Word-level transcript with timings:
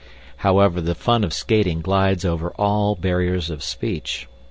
However, 0.37 0.81
the 0.81 0.95
fun 0.95 1.23
of 1.23 1.31
skating 1.31 1.81
glides 1.81 2.25
over 2.25 2.51
all 2.57 2.95
barriers 2.95 3.51
of 3.51 3.61
speech. 3.61 4.27